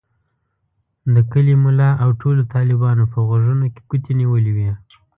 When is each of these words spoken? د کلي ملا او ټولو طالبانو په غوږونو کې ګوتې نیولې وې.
د 1.13 1.15
کلي 1.31 1.55
ملا 1.63 1.89
او 2.03 2.09
ټولو 2.21 2.41
طالبانو 2.53 3.03
په 3.13 3.19
غوږونو 3.27 3.65
کې 3.73 3.81
ګوتې 3.89 4.11
نیولې 4.21 4.51
وې. 4.55 4.71